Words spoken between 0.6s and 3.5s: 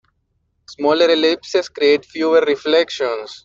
Smaller ellipses create fewer reflections.